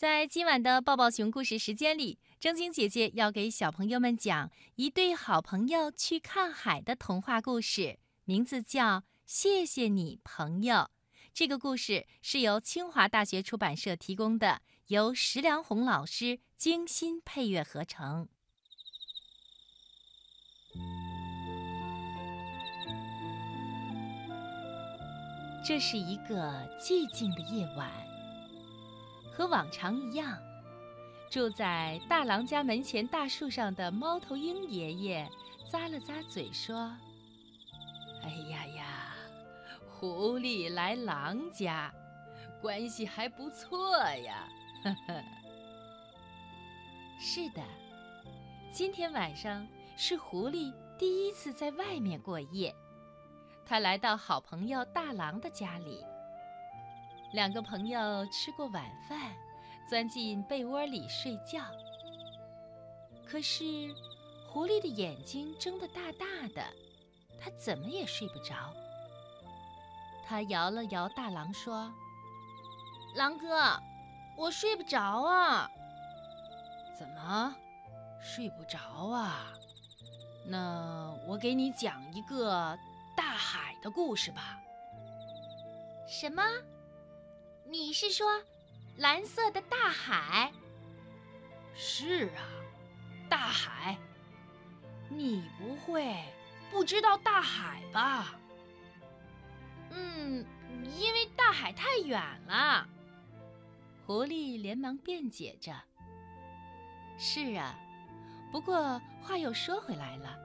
[0.00, 10.74] 在今晚的抱抱熊故事时间里，正晶姐姐要给小朋友们讲一对好朋友去看海的童话故事，名字叫《谢谢你，朋友》。
[11.34, 18.26] 这个故事是由清华大学出版社提供的，由石良红老师精心配乐合成。
[25.62, 27.92] 这是一个寂静的夜晚，
[29.40, 30.38] 和往常一样，
[31.30, 35.26] 住在大郎家门前大树上的猫头鹰爷爷
[35.72, 36.94] 咂了咂嘴说
[38.22, 39.14] ：“哎呀呀，
[39.88, 41.90] 狐狸来狼家，
[42.60, 44.46] 关系还不错呀。”
[44.84, 45.24] 呵呵。
[47.18, 47.62] 是的，
[48.70, 49.66] 今天晚上
[49.96, 52.74] 是狐狸第一次在外面过夜。
[53.64, 56.04] 他来到好朋友大狼的家里，
[57.32, 59.32] 两个朋友吃过晚饭，
[59.88, 61.60] 钻进被窝里睡觉。
[63.24, 63.64] 可是，
[64.48, 66.62] 狐狸的眼睛睁得大大的，
[67.40, 68.74] 它怎么也睡不着。
[70.26, 71.92] 它摇了摇大狼，说
[73.14, 73.78] ：“狼哥，
[74.36, 75.70] 我睡不着啊。
[76.98, 77.54] ”“怎么，
[78.20, 79.52] 睡不着啊？
[80.46, 82.78] 那我给你讲一个。”
[83.16, 84.58] 大海的故事吧。
[86.08, 86.42] 什么？
[87.70, 88.26] 你是说
[88.96, 90.52] 蓝色的大海？
[91.72, 92.42] 是啊，
[93.28, 93.96] 大海。
[95.08, 96.16] 你不会
[96.68, 98.34] 不知道大海吧？
[99.90, 100.44] 嗯，
[100.98, 102.88] 因为大海太远了。
[104.04, 105.72] 狐狸连忙辩解着。
[107.16, 107.78] 是啊，
[108.50, 110.36] 不过话又说回来了。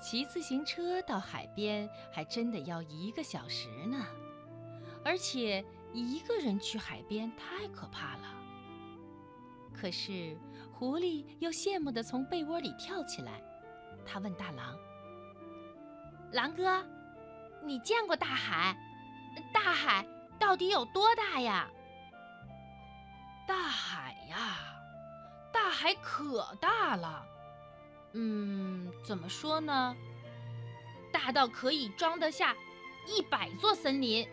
[0.00, 4.06] 骑自行车到海边还真的要一个小时呢，
[5.04, 8.36] 而且一个人去海边太可怕了。
[9.72, 10.36] 可是
[10.72, 13.42] 狐狸又羡慕地从被窝里跳起来，
[14.04, 14.76] 他问大狼
[16.32, 16.84] ：“狼哥，
[17.64, 18.76] 你见过大海？
[19.52, 20.06] 大海
[20.38, 21.68] 到底有多大呀
[23.48, 24.58] ？”“大海呀，
[25.52, 27.26] 大海可大了。”
[28.12, 29.96] 嗯，怎么说呢？
[31.12, 32.54] 大到可以装得下
[33.06, 34.28] 一百座森林。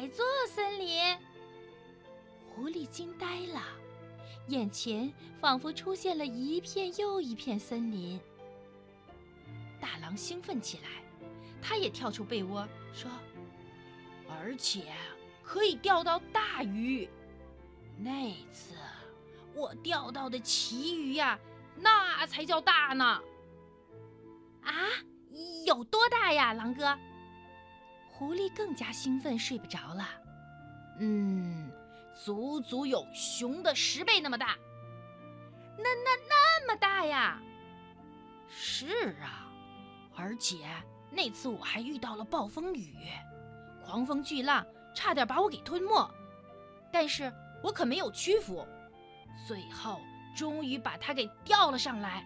[0.00, 0.98] 一百座森林，
[2.48, 3.60] 狐狸惊呆了，
[4.48, 8.18] 眼前仿佛出现了一片又一片森林。
[9.78, 11.04] 大狼兴奋起来，
[11.60, 13.10] 他也跳出被窝说
[14.26, 14.86] ：“而且
[15.42, 17.06] 可以钓到大鱼。
[17.98, 18.74] 那次……”
[19.54, 21.38] 我钓到的旗鱼呀，
[21.76, 23.20] 那才叫大呢！
[24.62, 24.72] 啊，
[25.66, 26.98] 有多大呀，狼哥？
[28.20, 30.06] 狐狸更加兴奋，睡不着了。
[30.98, 31.72] 嗯，
[32.22, 34.58] 足足有熊的十倍那么大。
[35.78, 37.40] 那那那么大呀？
[38.46, 39.50] 是啊，
[40.14, 40.58] 而且
[41.10, 42.94] 那次我还遇到了暴风雨，
[43.82, 46.06] 狂风巨浪差点把我给吞没，
[46.92, 47.32] 但是
[47.62, 48.68] 我可没有屈服。
[49.48, 49.98] 最后，
[50.36, 52.22] 终于把它给钓了上来。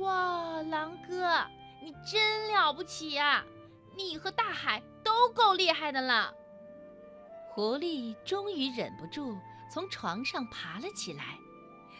[0.00, 1.42] 哇，狼哥，
[1.82, 3.42] 你真了不起呀！
[3.96, 6.32] 你和大海都够厉害的了。
[7.48, 9.36] 狐狸终于忍不住
[9.70, 11.38] 从床上爬了起来，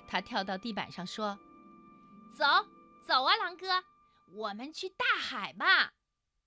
[0.08, 1.38] 它跳到地板上说
[2.36, 2.44] ：“走，
[3.06, 3.66] 走啊，狼哥，
[4.34, 5.92] 我们去大海吧。”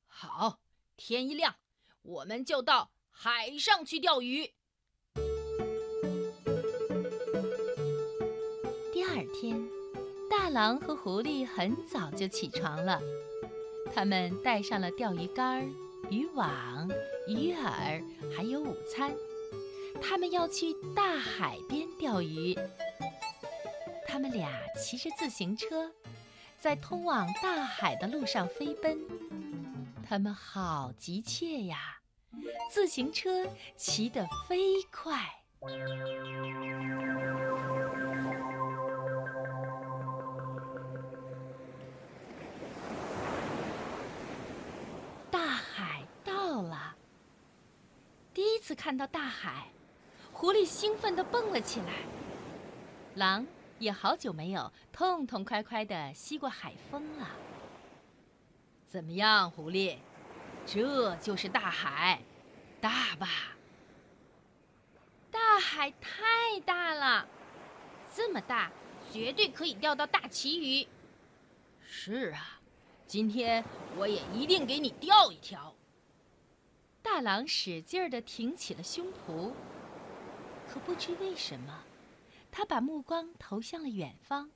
[0.07, 0.59] 好，
[0.97, 1.55] 天一亮，
[2.01, 4.53] 我们就到海上去钓鱼。
[8.93, 9.69] 第二天，
[10.29, 12.99] 大狼和狐狸很早就起床了，
[13.95, 15.65] 他们带上了钓鱼竿、
[16.09, 16.85] 渔网、
[17.29, 18.03] 鱼饵，
[18.35, 19.15] 还有午餐。
[20.01, 22.53] 他们要去大海边钓鱼。
[24.05, 25.89] 他们俩骑着自行车，
[26.59, 28.99] 在通往大海的路上飞奔。
[30.05, 31.99] 他们好急切呀，
[32.69, 35.17] 自行车骑得飞快。
[48.75, 49.69] 看到大海，
[50.33, 51.93] 狐狸兴奋地蹦了起来。
[53.15, 53.47] 狼
[53.79, 57.29] 也好久没有痛痛快快地吸过海风了。
[58.87, 59.97] 怎么样，狐狸？
[60.65, 62.21] 这就是大海，
[62.81, 63.27] 大吧？
[65.29, 67.27] 大海太大了，
[68.13, 68.71] 这么大，
[69.11, 70.87] 绝对可以钓到大旗鱼。
[71.85, 72.59] 是啊，
[73.05, 73.63] 今天
[73.97, 75.74] 我也一定给你钓一条。
[77.15, 79.53] 大狼使劲儿地挺起了胸脯，
[80.67, 81.81] 可不知为什么，
[82.51, 84.51] 他把目光投向了远方，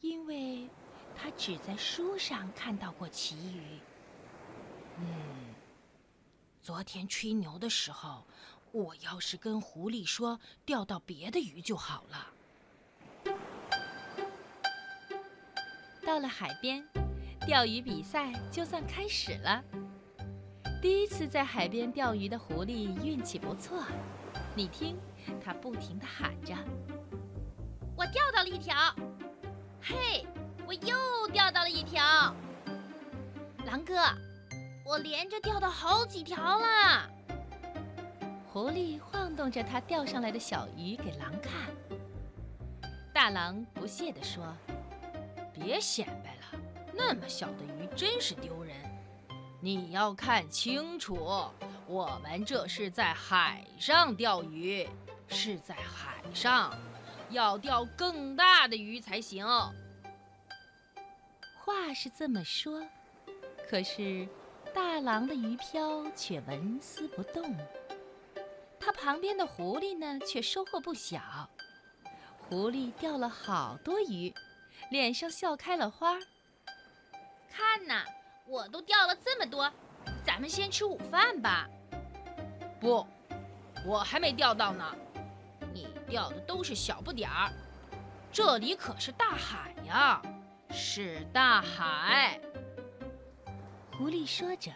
[0.00, 0.66] 因为
[1.14, 3.80] 他只在书上看到过旗鱼。
[4.96, 5.54] 嗯，
[6.62, 8.24] 昨天吹牛的时候，
[8.72, 13.34] 我要是跟狐狸说钓到别的鱼就好了。
[16.02, 16.82] 到了海边，
[17.46, 19.62] 钓鱼比赛就算开始了。
[20.80, 23.82] 第一次在海边钓鱼的狐狸运气不错，
[24.54, 24.96] 你听，
[25.44, 26.54] 它不停地喊着
[27.98, 28.94] ：“我钓到了一条！
[29.82, 30.24] 嘿，
[30.66, 32.32] 我又钓到了一条！
[33.66, 33.96] 狼哥，
[34.84, 37.10] 我连着钓到好几条了！”
[38.46, 41.52] 狐狸晃动着它钓上来的小鱼给狼看。
[43.12, 44.44] 大狼不屑地说。
[45.60, 46.62] 别显摆了，
[46.94, 48.76] 那么小的鱼真是丢人。
[49.60, 51.50] 你要看清楚，
[51.86, 54.88] 我们这是在海上钓鱼，
[55.28, 56.72] 是在海上，
[57.30, 59.46] 要钓更大的鱼才行。
[61.64, 62.86] 话是这么说，
[63.68, 64.28] 可是
[64.72, 67.54] 大狼的鱼漂却纹丝不动。
[68.78, 71.50] 他旁边的狐狸呢，却收获不小。
[72.38, 74.32] 狐狸钓了好多鱼。
[74.90, 76.16] 脸上笑开了花。
[77.50, 78.04] 看呐，
[78.48, 79.70] 我都钓了这么多，
[80.24, 81.68] 咱们先吃午饭吧。
[82.80, 83.06] 不，
[83.84, 84.96] 我还没钓到呢。
[85.74, 87.52] 你钓的都是小不点儿，
[88.32, 90.22] 这里可是大海呀，
[90.70, 92.40] 是大海。
[93.92, 94.72] 狐狸说着，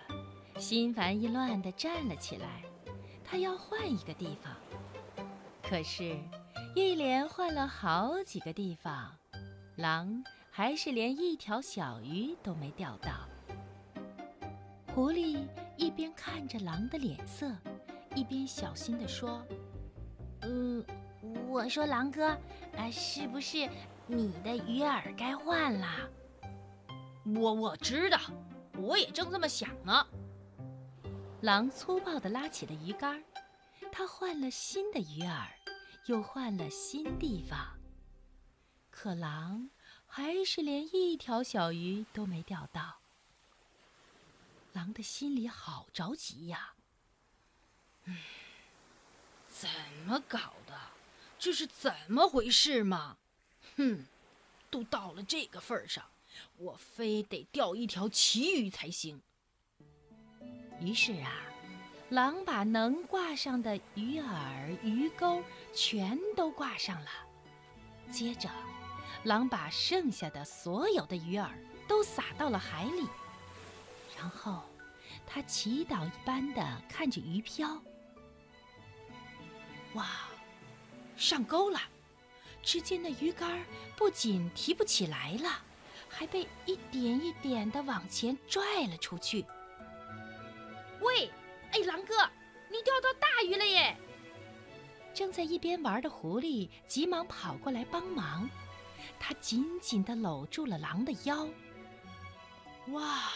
[0.58, 2.62] 心烦意乱地站了起来。
[3.24, 4.54] 他要换一个地方，
[5.62, 6.18] 可是，
[6.74, 9.10] 一连换了好几个地方。
[9.76, 13.26] 狼还是连一条小鱼都没钓到。
[14.94, 15.48] 狐狸
[15.78, 17.50] 一边看着狼的脸色，
[18.14, 19.42] 一边小心地说
[20.42, 20.84] ：“嗯，
[21.48, 22.28] 我说狼哥，
[22.76, 23.66] 啊，是不是
[24.06, 25.86] 你的鱼饵该换了
[27.24, 28.18] ？”“我我知道，
[28.76, 30.06] 我也正这么想呢。”
[31.40, 33.24] 狼粗暴地拉起了鱼竿，
[33.90, 35.46] 他换了新的鱼饵，
[36.04, 37.58] 又换了新地方。
[38.90, 39.70] 可狼
[40.04, 43.01] 还是连一条小鱼都没钓到。
[44.72, 46.74] 狼的心里好着急呀！
[48.04, 48.16] 嗯，
[49.48, 49.68] 怎
[50.06, 50.74] 么搞的？
[51.38, 53.16] 这是怎么回事嘛？
[53.76, 54.04] 哼，
[54.70, 56.04] 都到了这个份上，
[56.56, 59.20] 我非得钓一条旗鱼才行。
[60.80, 61.42] 于是啊，
[62.10, 65.42] 狼把能挂上的鱼饵、鱼钩
[65.74, 67.10] 全都挂上了，
[68.10, 68.48] 接着。
[69.24, 71.48] 狼把剩下的所有的鱼饵
[71.86, 73.06] 都撒到了海里，
[74.22, 74.62] 然后
[75.26, 77.82] 他祈祷一般的看着鱼漂。
[79.94, 80.28] 哇，
[81.16, 81.80] 上钩了！
[82.62, 83.64] 只见那鱼竿
[83.96, 85.60] 不仅提不起来了，
[86.08, 89.44] 还被一点一点的往前拽了出去。
[91.00, 91.28] 喂，
[91.72, 92.14] 哎，狼哥，
[92.70, 93.96] 你钓到大鱼了耶！
[95.12, 98.48] 正在一边玩的狐狸急忙跑过来帮忙。
[99.18, 101.48] 他紧紧地搂住了狼的腰。
[102.92, 103.32] 哇，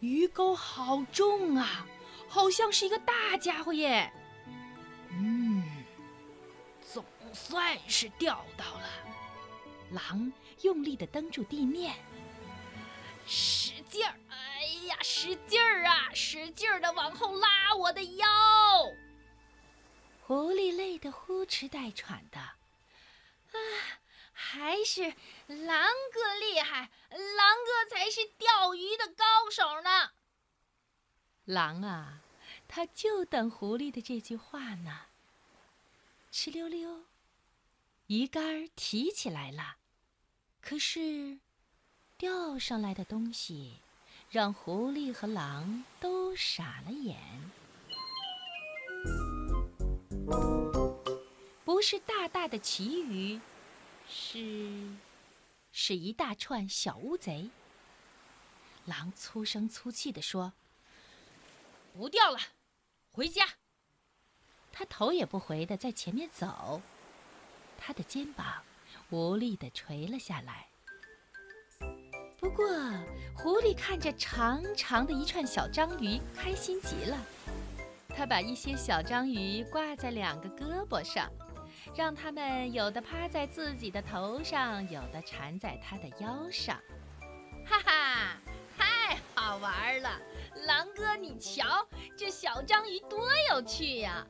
[0.00, 1.86] 鱼钩好重啊，
[2.28, 4.10] 好像是一个大家伙耶！
[5.10, 5.62] 嗯，
[6.80, 8.88] 总算是钓到了。
[9.90, 11.94] 狼用力的蹬住地面，
[13.26, 14.14] 使劲儿！
[14.28, 18.26] 哎呀，使劲儿啊，使劲儿的往后拉我的腰。
[20.22, 22.38] 狐狸累得呼哧带喘的。
[22.38, 23.58] 啊！
[24.42, 25.02] 还是
[25.46, 30.12] 狼哥厉害，狼哥才是钓鱼的高手呢。
[31.44, 32.20] 狼啊，
[32.66, 35.02] 他就等狐狸的这句话呢。
[36.32, 37.04] 哧溜溜，
[38.06, 39.76] 鱼竿提起来了，
[40.62, 41.38] 可是
[42.16, 43.80] 钓上来的东西
[44.30, 47.18] 让狐狸和狼都傻了眼。
[51.64, 53.38] 不是大大的旗鱼。
[54.12, 54.96] 是，
[55.70, 57.48] 是一大串小乌贼。
[58.86, 60.52] 狼粗声粗气地说
[61.94, 62.38] ：“不钓了，
[63.12, 63.46] 回家。”
[64.72, 66.82] 他头也不回地在前面走，
[67.78, 68.64] 他的肩膀
[69.10, 70.68] 无力地垂了下来。
[72.38, 72.66] 不过，
[73.36, 77.16] 狐狸看着长长的一串小章鱼，开心极了。
[78.08, 81.30] 他把一些小章鱼挂在两个胳膊上。
[81.96, 86.80] 让他们有的趴在自己的头上，有的缠在他的腰上，
[87.66, 88.36] 哈哈，
[88.78, 90.18] 太好玩了！
[90.66, 94.26] 狼哥，你瞧，这小章鱼多有趣呀！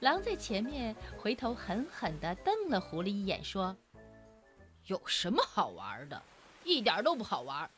[0.00, 3.76] 狼在前面回头狠狠地瞪了狐狸一眼，说
[4.86, 6.22] ：“有什么好玩的？
[6.62, 7.68] 一点都不好玩，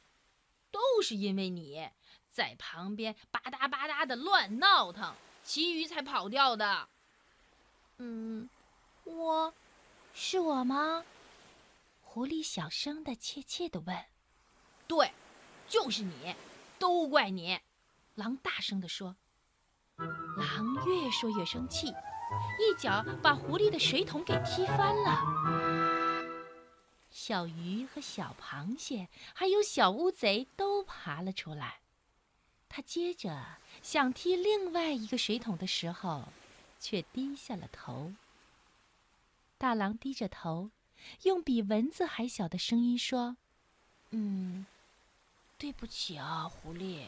[0.71, 1.89] 都是因为你
[2.29, 6.89] 在旁边吧嗒吧嗒的乱闹腾，其余才跑掉的。”
[8.03, 8.49] 嗯，
[9.05, 9.53] 我，
[10.15, 11.05] 是我吗？
[12.01, 13.95] 狐狸小声的、怯怯的问。
[14.89, 15.13] “对，
[15.69, 16.35] 就是你，
[16.79, 17.61] 都怪你。”
[18.17, 19.17] 狼大声地说。
[19.99, 26.31] 狼越说越生气，一脚把狐狸的水桶给踢翻了。
[27.11, 31.81] 小鱼和小螃蟹还有小乌贼都爬了出来。
[32.67, 36.29] 他接着想踢另外一个水桶的时候，
[36.81, 38.15] 却低下了头。
[39.59, 40.71] 大狼低着头，
[41.23, 43.37] 用比蚊子还小的声音说
[44.11, 44.67] ：“嗯，
[45.59, 47.05] 对不起啊，狐狸。”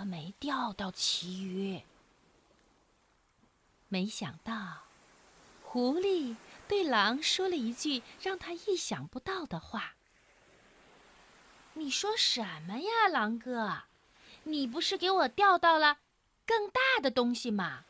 [0.00, 1.82] 我没钓到旗鱼。
[3.88, 4.82] 没想到，
[5.64, 6.36] 狐狸
[6.68, 9.94] 对狼说了一句让他意想不到的话
[11.72, 13.84] ：“你说什么呀，狼哥？
[14.44, 15.98] 你不是给我钓到了
[16.46, 17.86] 更大的东西吗？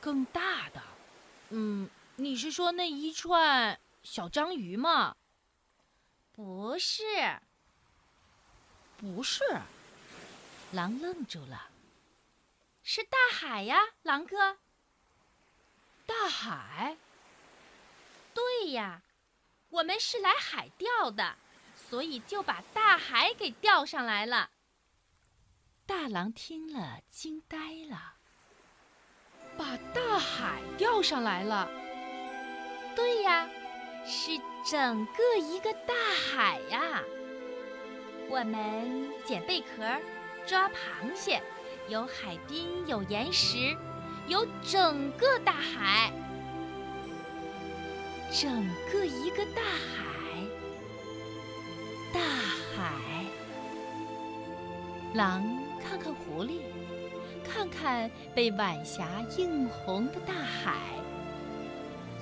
[0.00, 0.82] 更大的？
[1.50, 5.16] 嗯，你是说那一串小章鱼吗？
[6.32, 7.04] 不是。”
[8.98, 9.44] 不是，
[10.72, 11.70] 狼愣住了。
[12.82, 14.58] 是大海呀，狼哥。
[16.04, 16.96] 大海？
[18.34, 19.02] 对呀，
[19.68, 21.36] 我们是来海钓的，
[21.76, 24.50] 所以就把大海给钓上来了。
[25.86, 27.56] 大狼听了，惊呆
[27.88, 28.17] 了。
[29.58, 31.68] 把大海钓上来了？
[32.94, 33.48] 对呀，
[34.06, 34.30] 是
[34.64, 35.92] 整个一个大
[36.32, 37.02] 海呀。
[38.30, 39.84] 我们捡贝壳，
[40.46, 41.42] 抓螃蟹，
[41.88, 43.76] 有海滨，有岩石，
[44.28, 46.12] 有整个大海，
[48.30, 50.44] 整个一个大海，
[52.12, 52.92] 大海。
[55.14, 55.42] 狼
[55.82, 56.60] 看看狐狸，
[57.50, 60.76] 看看被晚霞映红的大海，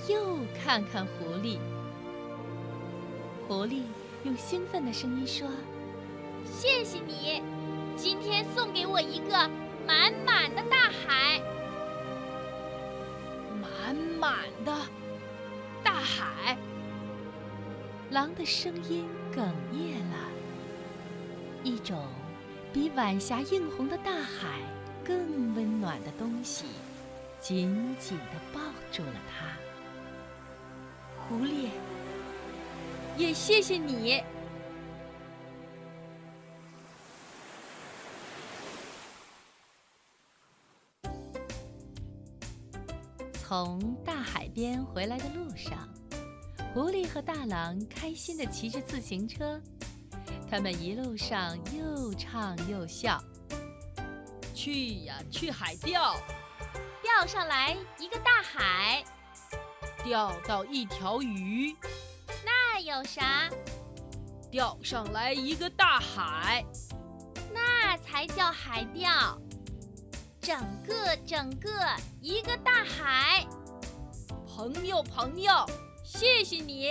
[0.08, 1.58] 又看看狐狸。
[3.48, 3.82] 狐狸
[4.24, 5.48] 用兴奋的声音说。
[6.44, 7.42] 谢谢你，
[7.96, 9.50] 今天送给我一个
[9.84, 11.42] 满满的大海。
[13.60, 14.72] 满满的
[15.82, 16.56] 大海。
[18.10, 20.16] 狼的声音哽咽了。
[21.64, 22.06] 一种
[22.72, 24.60] 比晚霞映红的大海
[25.06, 26.64] 更温暖的东西，
[27.40, 28.60] 紧紧地抱
[28.90, 29.46] 住了它。
[31.28, 31.68] 狐狸，
[33.16, 34.20] 也谢谢你。
[43.34, 45.88] 从大海边回来的路上，
[46.74, 49.60] 狐狸和大狼开心地骑着自行车。
[50.50, 53.22] 他们一路上又唱又笑。
[54.56, 56.16] 去呀，去海钓，
[57.02, 59.04] 钓上来一个大海，
[60.02, 61.76] 钓到一条鱼，
[62.42, 63.50] 那有啥？
[64.50, 66.64] 钓上来一个大海，
[67.52, 69.38] 那才叫海钓。
[70.40, 71.68] 整个整个
[72.22, 73.46] 一个大海，
[74.46, 75.52] 朋友朋友，
[76.02, 76.88] 谢谢你。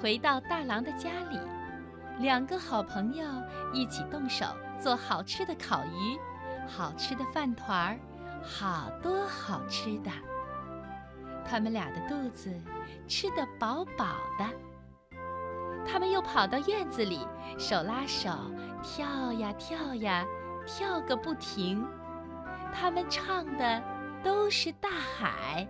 [0.00, 1.38] 回到大郎的家里，
[2.18, 3.24] 两个好朋友
[3.72, 4.46] 一起动手
[4.80, 6.18] 做好吃的烤鱼，
[6.66, 7.98] 好吃的饭团儿，
[8.42, 10.10] 好多好吃的。
[11.44, 12.50] 他们俩的肚子
[13.06, 14.06] 吃得饱饱
[14.38, 14.46] 的。
[15.86, 17.26] 他们又跑到院子里，
[17.58, 18.30] 手拉手
[18.82, 20.24] 跳呀跳呀，
[20.66, 21.86] 跳个不停。
[22.72, 23.82] 他们唱的
[24.22, 25.68] 都是大海。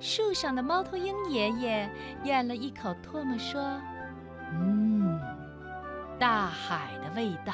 [0.00, 1.88] 树上的猫头鹰爷爷
[2.24, 3.62] 咽了一口唾沫，说
[4.52, 5.01] ：“嗯，
[6.22, 7.52] 大海的味道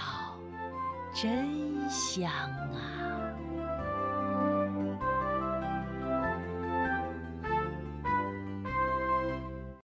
[1.14, 2.98] 真香啊。”